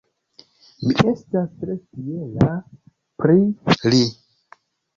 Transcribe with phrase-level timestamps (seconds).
[0.85, 2.49] Mi estas tre fiera
[3.25, 3.39] pri
[3.93, 4.03] li.